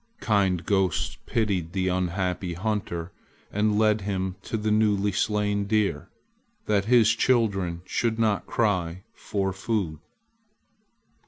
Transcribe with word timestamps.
Kind 0.19 0.65
ghosts 0.65 1.19
pitied 1.27 1.73
the 1.73 1.87
unhappy 1.87 2.55
hunter 2.55 3.11
and 3.51 3.77
led 3.77 4.01
him 4.01 4.35
to 4.41 4.57
the 4.57 4.71
newly 4.71 5.11
slain 5.11 5.65
deer, 5.67 6.09
that 6.65 6.85
his 6.85 7.11
children 7.11 7.83
should 7.85 8.17
not 8.17 8.47
cry 8.47 9.03
for 9.13 9.53
food. 9.53 9.99